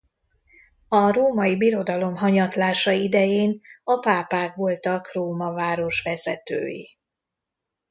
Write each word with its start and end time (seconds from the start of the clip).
A 0.87 1.11
Római 1.11 1.57
Birodalom 1.57 2.15
hanyatlása 2.15 2.91
idején 2.91 3.61
a 3.83 3.99
pápák 3.99 4.55
voltak 4.55 5.13
Róma 5.13 5.53
város 5.53 6.01
vezetői. 6.03 6.97